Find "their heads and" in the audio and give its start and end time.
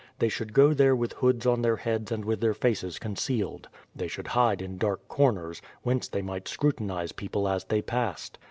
1.61-2.25